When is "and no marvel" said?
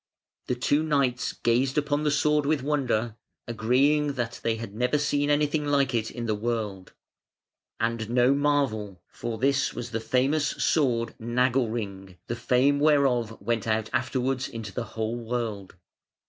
7.79-9.03